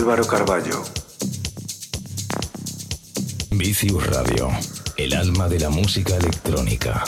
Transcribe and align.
Álvaro 0.00 0.26
Carballo. 0.26 0.82
Vicius 3.50 4.06
Radio, 4.06 4.48
el 4.96 5.12
alma 5.12 5.46
de 5.46 5.60
la 5.60 5.68
música 5.68 6.16
electrónica. 6.16 7.04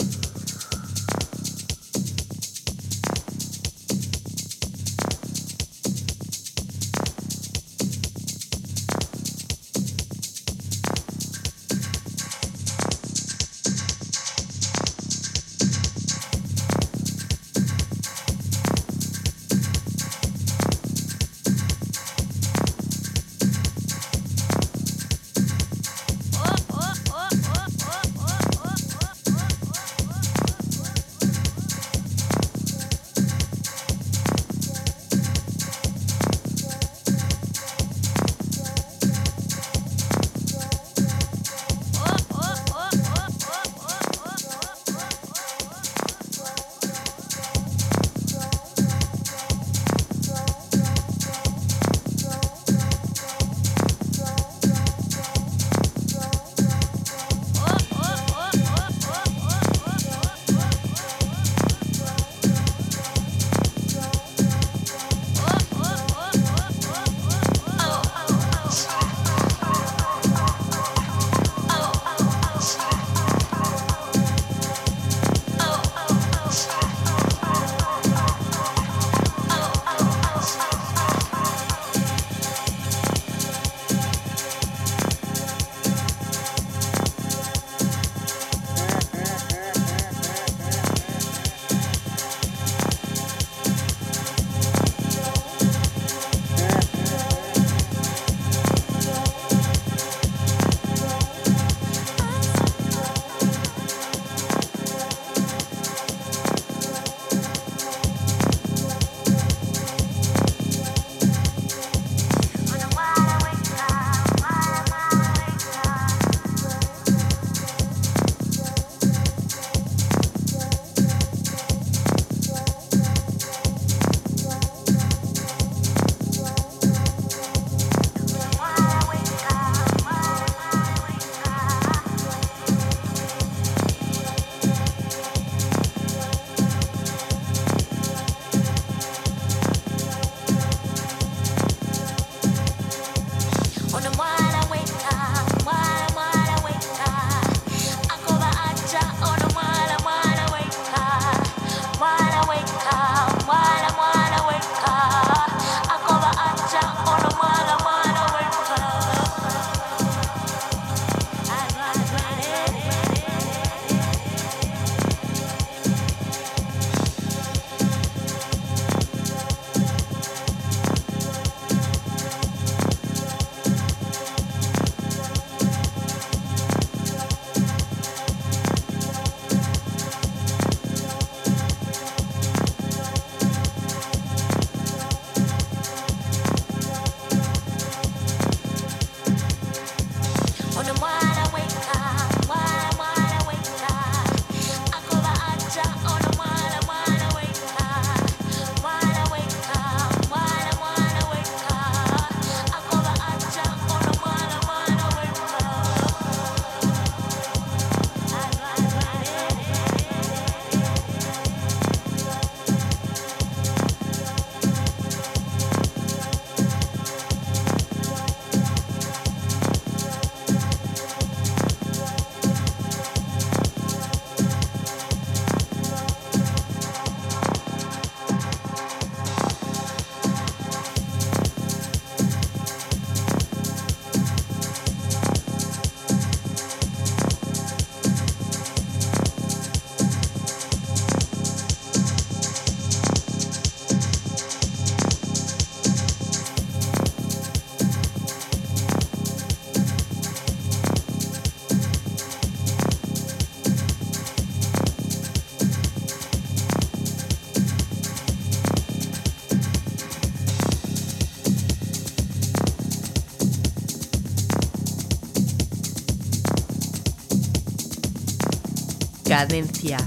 Cadencia. 269.33 269.97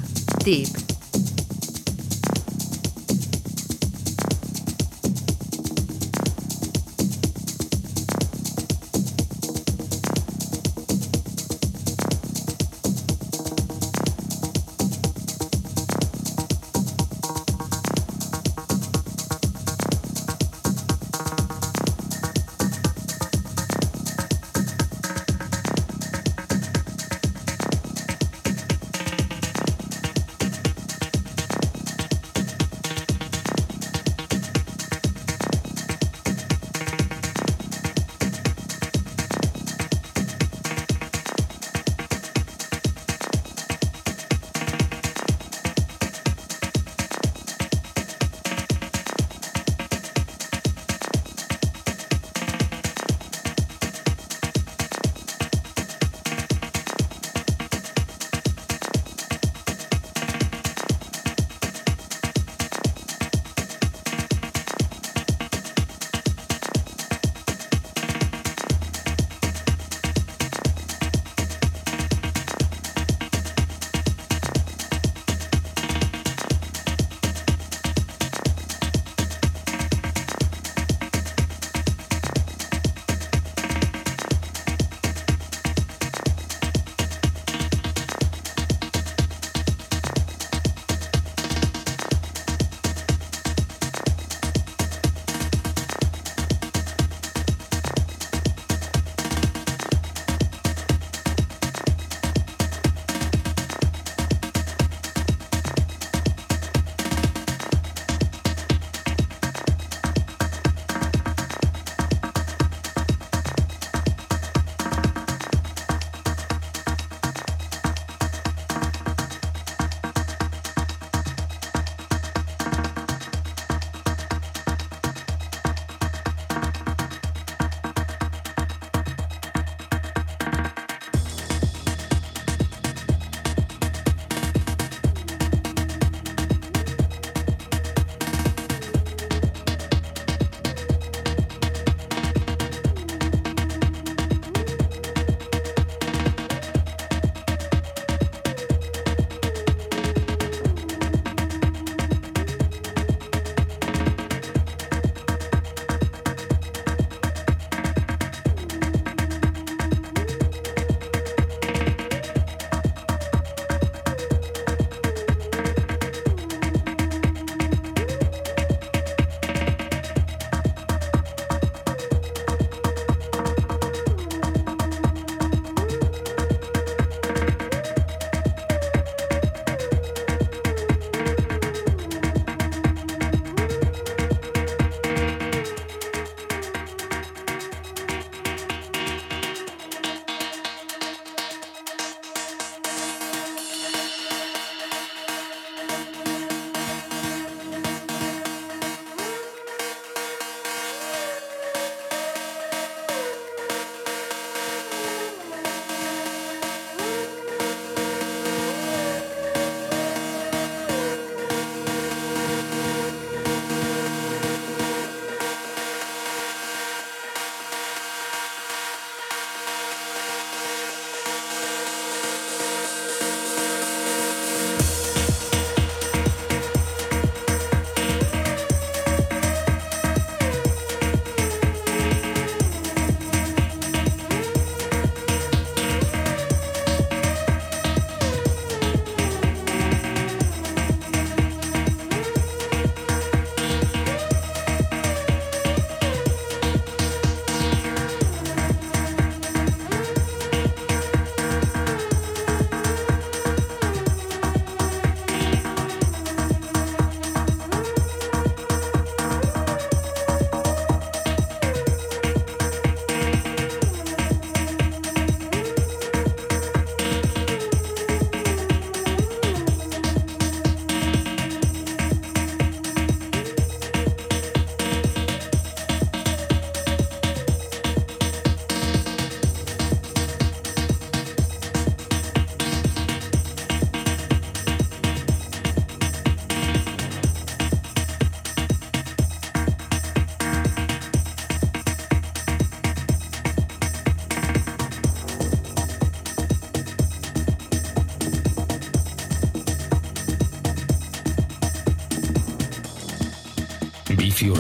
Tip. 0.44 0.86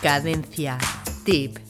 Cadencia. 0.00 0.78
Tip. 1.24 1.69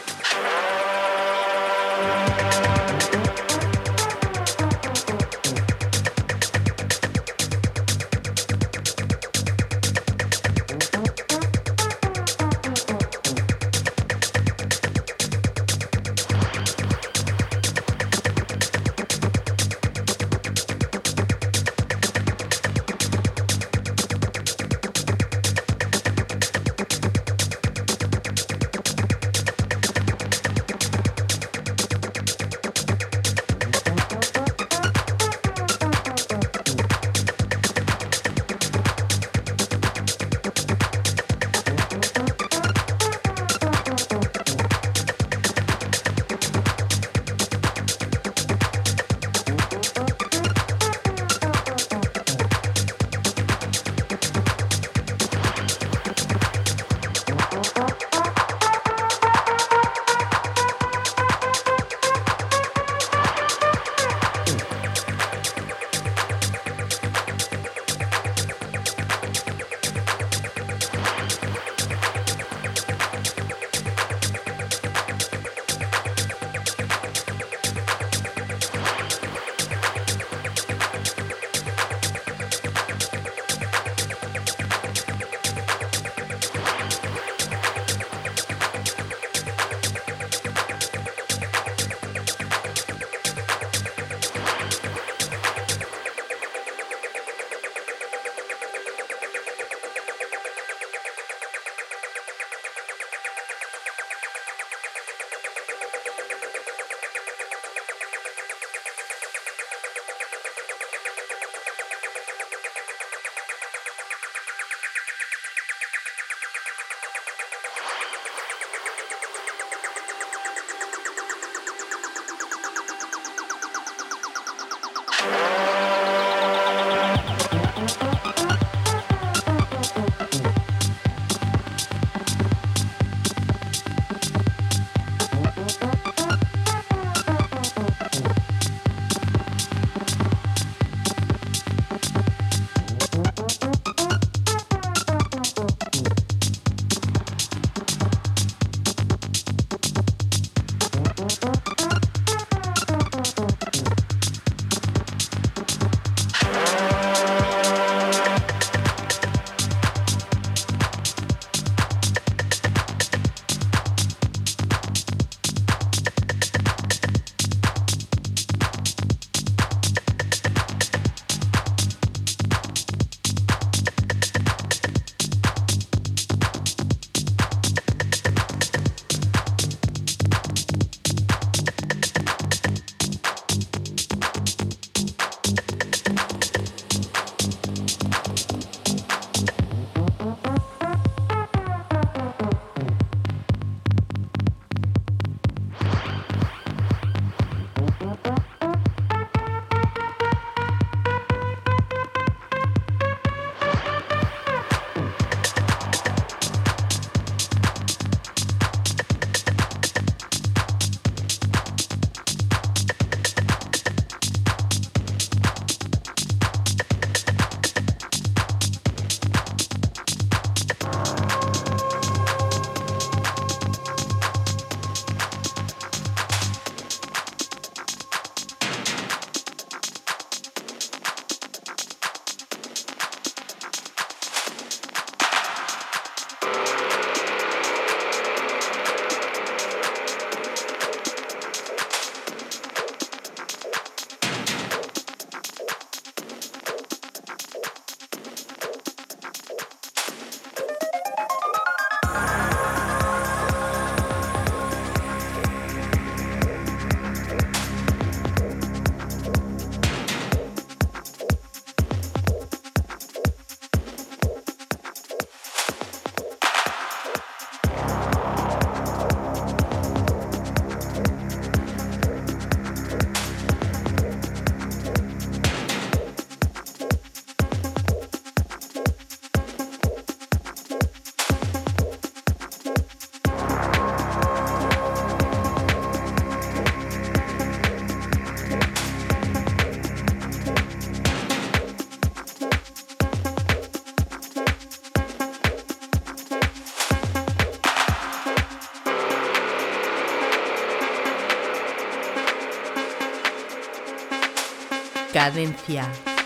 Cadencia. 305.21 305.85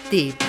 Tip. 0.10 0.44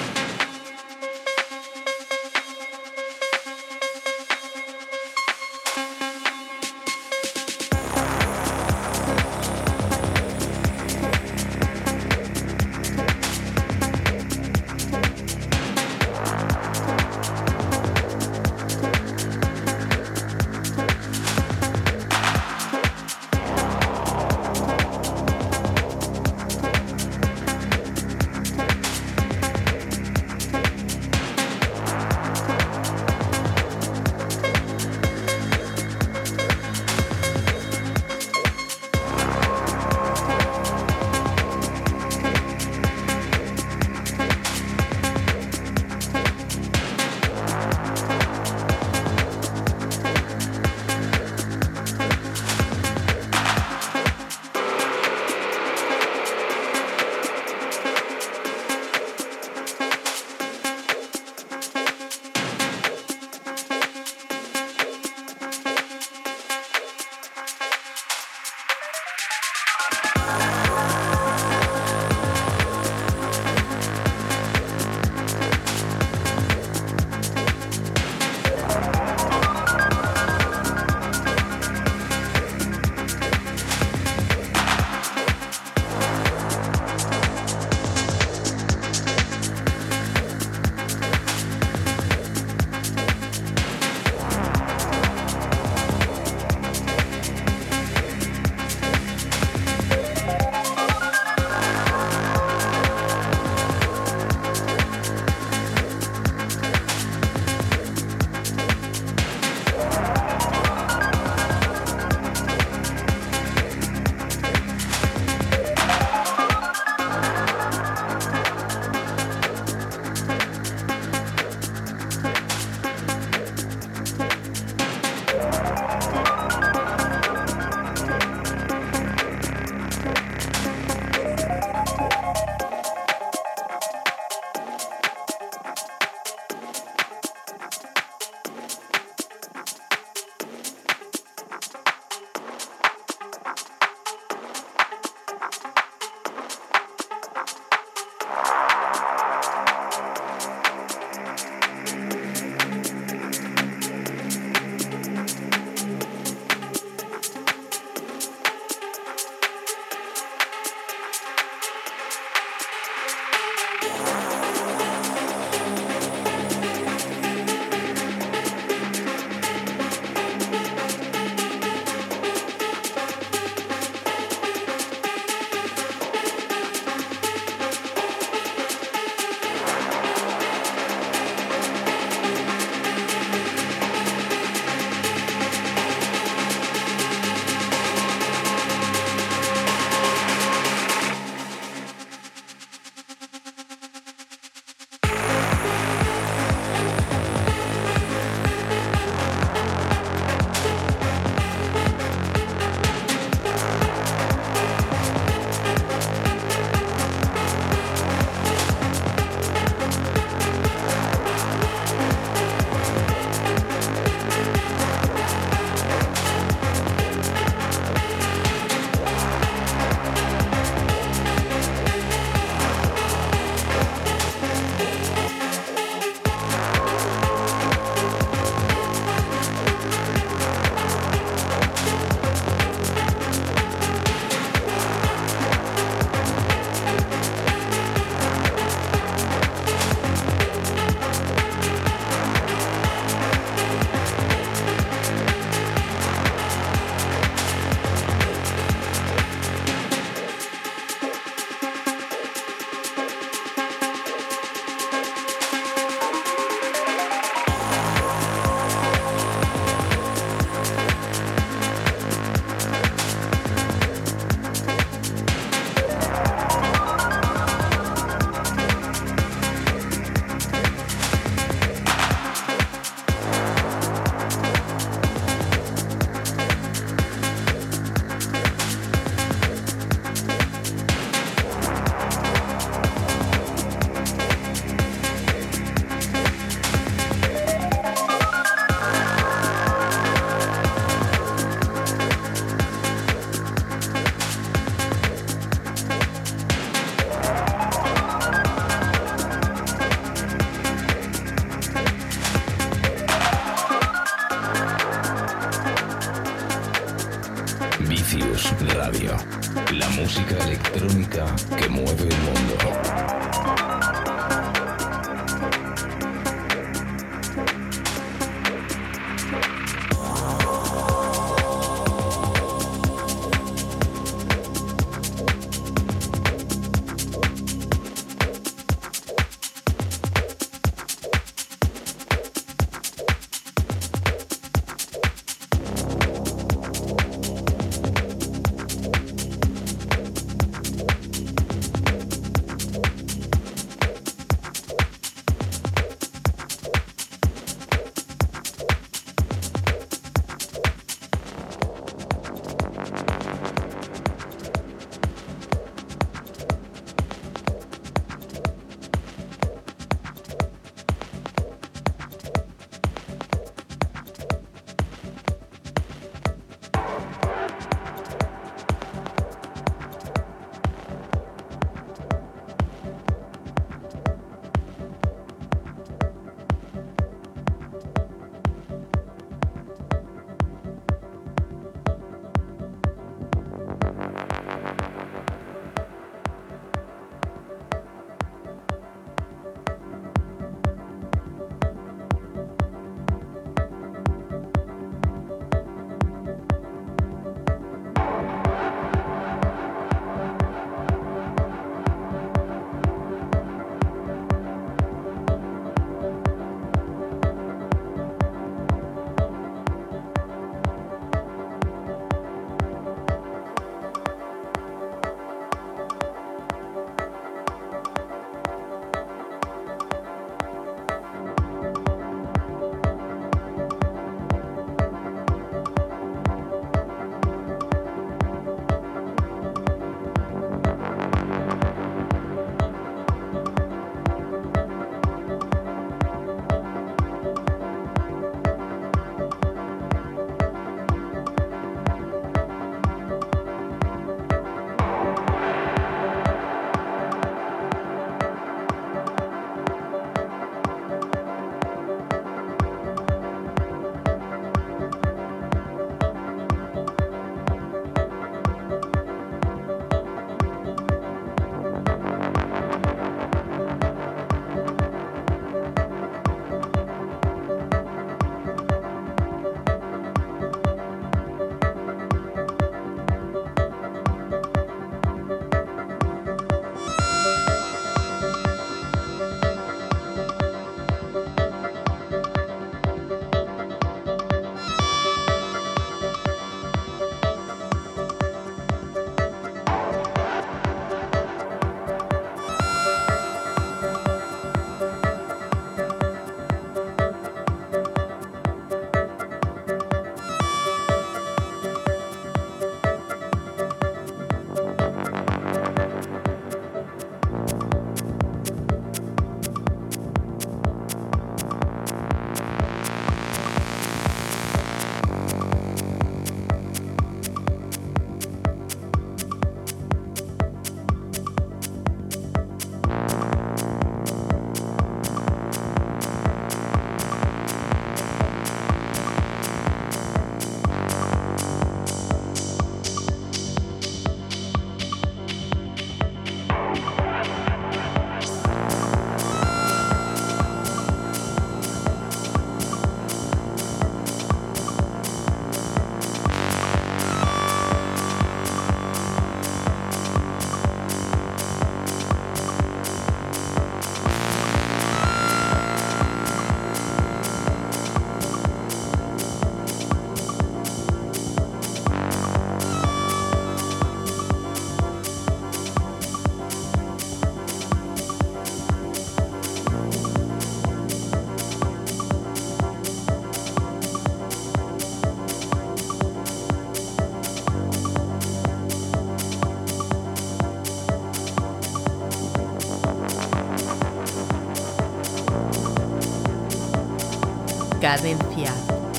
Cadencia. 587.87 588.53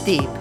Tip. 0.05 0.36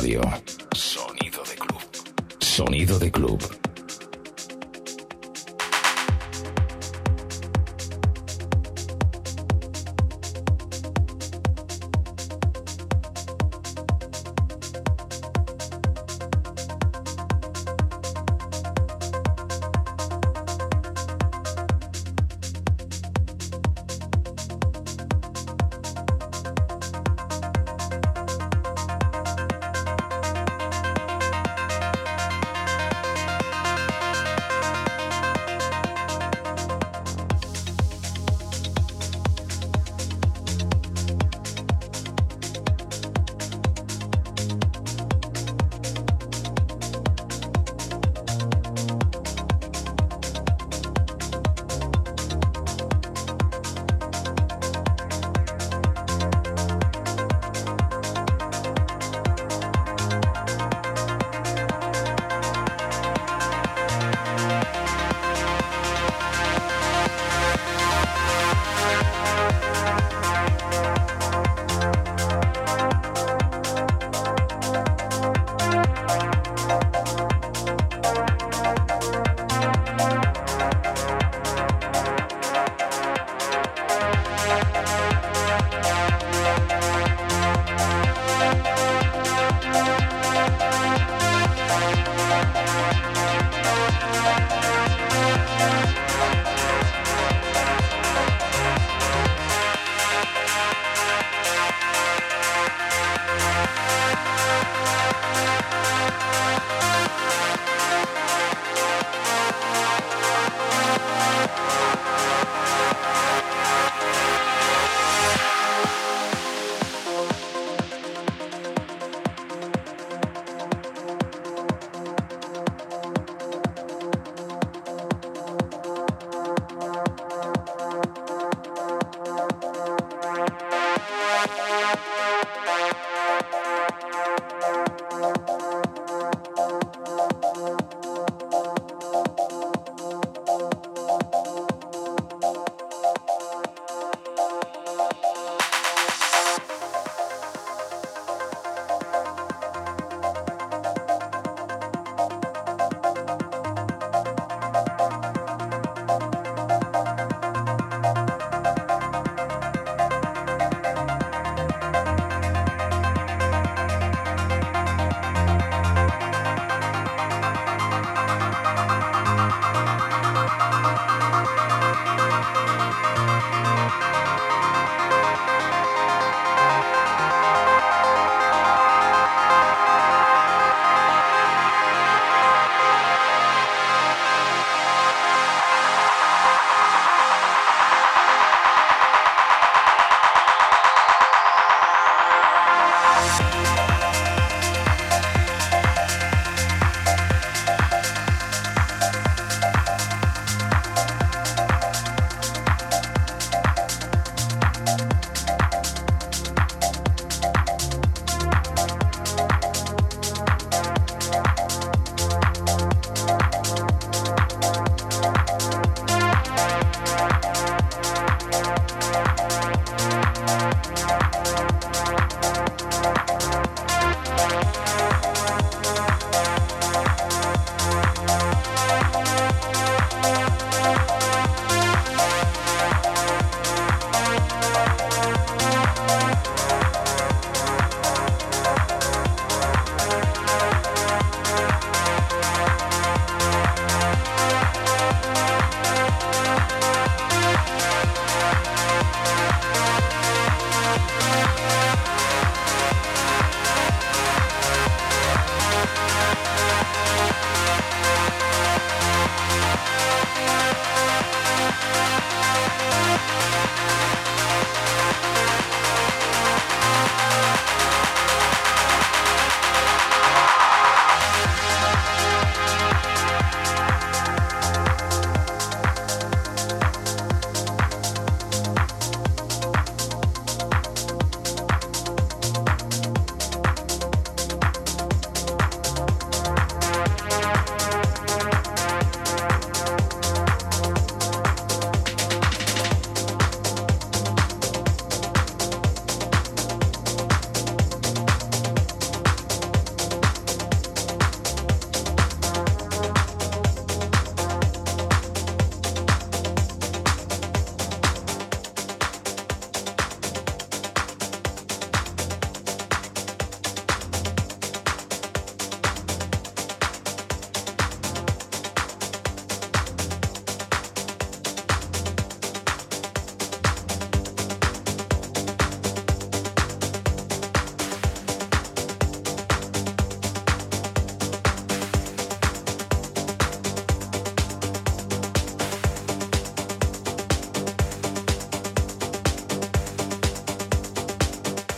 Radio. 0.00 0.49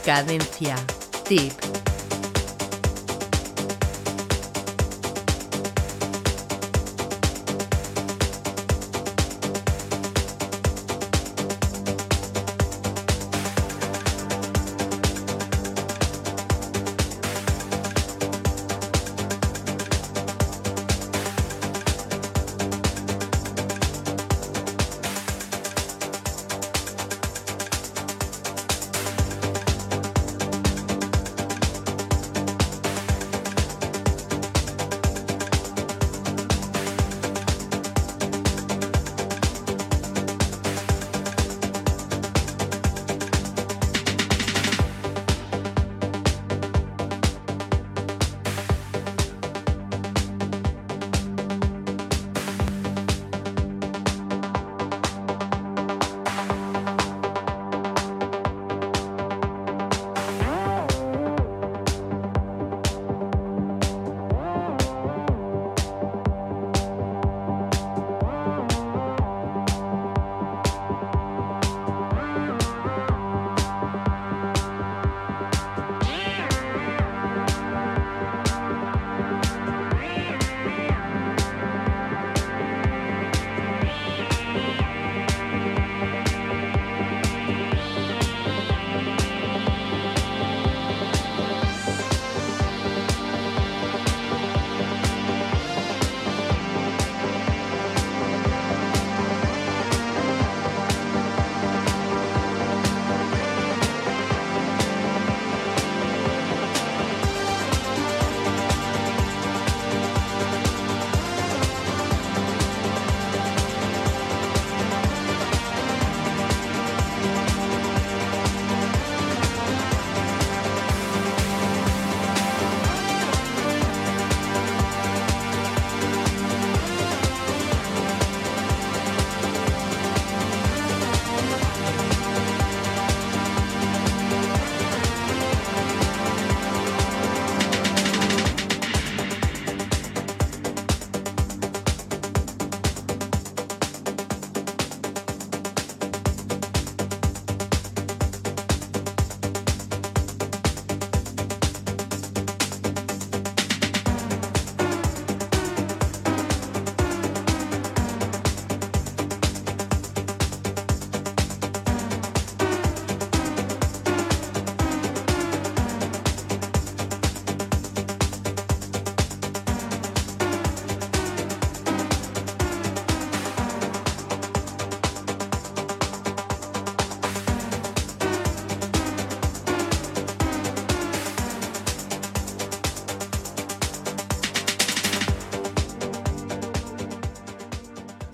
Cadencia. 0.03 0.75
Tip. 1.25 1.82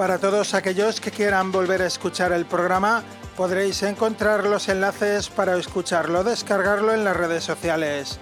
Para 0.00 0.16
todos 0.16 0.54
aquellos 0.54 0.98
que 0.98 1.10
quieran 1.10 1.52
volver 1.52 1.82
a 1.82 1.86
escuchar 1.86 2.32
el 2.32 2.46
programa, 2.46 3.02
podréis 3.36 3.82
encontrar 3.82 4.46
los 4.46 4.70
enlaces 4.70 5.28
para 5.28 5.58
escucharlo, 5.58 6.24
descargarlo 6.24 6.94
en 6.94 7.04
las 7.04 7.14
redes 7.14 7.44
sociales. 7.44 8.18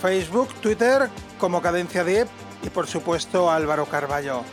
Facebook, 0.00 0.54
Twitter, 0.60 1.10
como 1.40 1.60
Cadencia 1.60 2.04
Deep 2.04 2.28
y 2.62 2.70
por 2.70 2.86
supuesto 2.86 3.50
Álvaro 3.50 3.86
Carballo. 3.86 4.44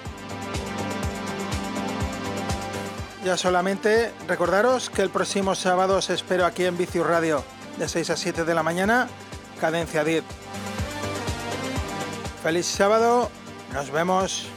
Ya 3.23 3.37
solamente 3.37 4.11
recordaros 4.27 4.89
que 4.89 5.03
el 5.03 5.11
próximo 5.11 5.53
sábado 5.53 5.97
os 5.97 6.09
espero 6.09 6.47
aquí 6.47 6.65
en 6.65 6.75
Vicius 6.75 7.05
Radio, 7.05 7.43
de 7.77 7.87
6 7.87 8.09
a 8.09 8.17
7 8.17 8.45
de 8.45 8.55
la 8.55 8.63
mañana, 8.63 9.07
Cadencia 9.61 10.03
Deep. 10.03 10.23
Feliz 12.41 12.65
sábado, 12.65 13.29
nos 13.75 13.91
vemos. 13.91 14.49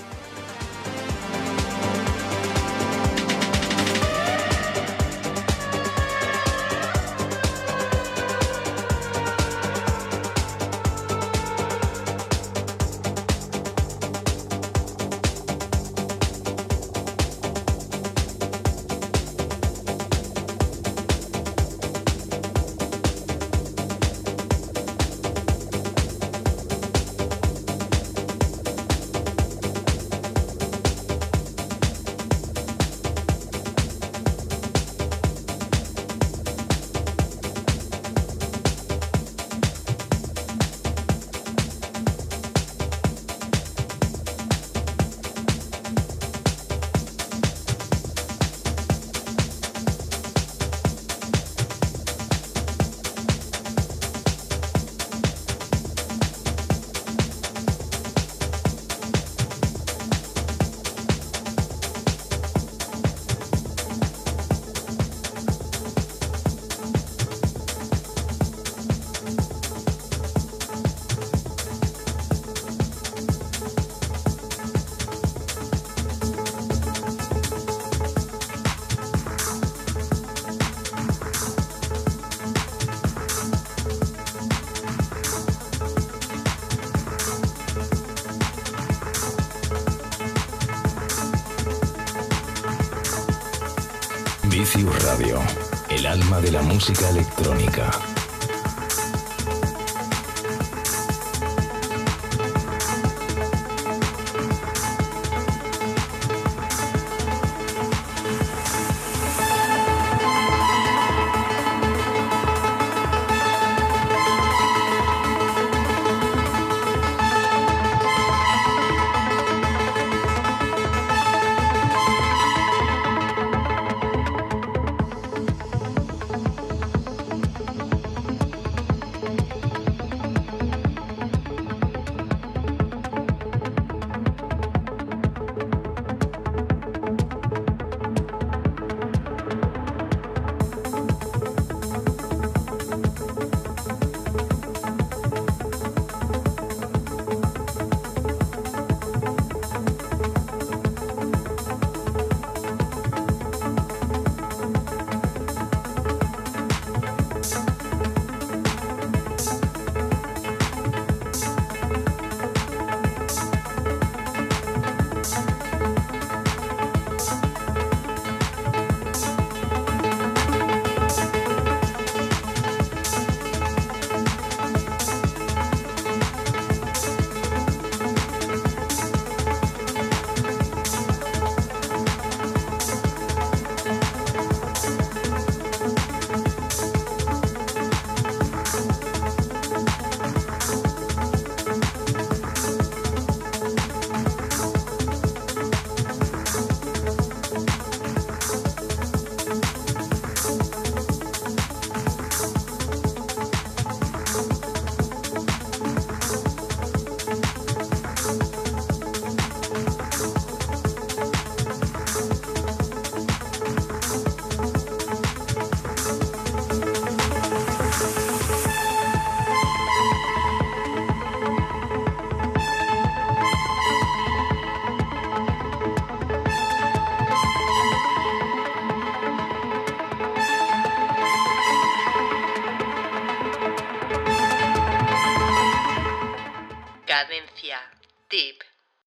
Alma 96.12 96.40
de 96.42 96.50
la 96.50 96.60
música 96.60 97.08
electrónica. 97.08 98.11